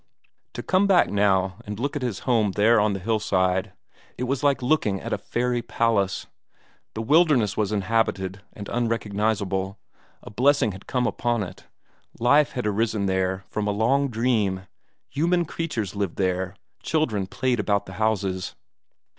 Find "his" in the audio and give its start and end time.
2.01-2.21